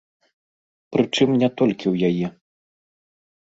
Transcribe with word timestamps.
Прычым 0.95 1.29
не 1.43 1.49
толькі 1.61 1.85
ў 1.93 2.09
яе. 2.09 2.27